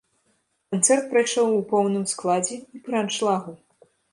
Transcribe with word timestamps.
Канцэрт 0.75 1.05
прайшоў 1.11 1.47
у 1.57 1.61
поўным 1.73 2.09
складзе 2.15 2.57
і 2.61 2.77
пры 2.87 2.95
аншлагу. 3.03 3.51